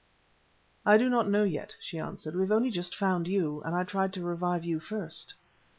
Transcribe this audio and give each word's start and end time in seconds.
"I 0.83 0.97
do 0.97 1.09
not 1.09 1.29
know 1.29 1.43
yet," 1.43 1.75
she 1.79 1.99
answered. 1.99 2.33
"We 2.33 2.41
have 2.41 2.51
only 2.51 2.71
just 2.71 2.95
found 2.95 3.27
you, 3.27 3.61
and 3.61 3.75
I 3.75 3.83
tried 3.83 4.13
to 4.13 4.23
revive 4.23 4.65
you 4.65 4.79
first." 4.79 5.35